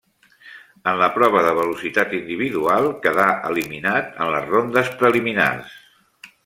En 0.91 0.95
la 1.01 1.09
prova 1.17 1.43
de 1.47 1.51
velocitat 1.59 2.15
individual 2.21 2.89
quedà 3.05 3.29
eliminat 3.53 4.21
en 4.25 4.35
les 4.37 4.53
rondes 4.55 4.95
preliminars. 5.03 5.81